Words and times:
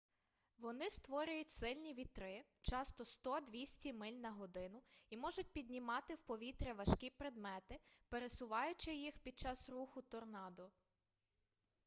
вони 0.57 0.89
створюють 0.89 1.49
сильні 1.49 1.93
вітри 1.93 2.43
часто 2.61 3.03
100-200 3.03 3.93
миль 3.93 4.11
на 4.19 4.31
годину 4.31 4.81
і 5.09 5.17
можуть 5.17 5.53
піднімати 5.53 6.13
в 6.15 6.21
повітря 6.21 6.73
важкі 6.73 7.09
предмети 7.09 7.79
пересуваючи 8.09 8.95
їх 8.95 9.17
під 9.19 9.39
час 9.39 9.69
руху 9.69 10.01
торнадо 10.01 10.69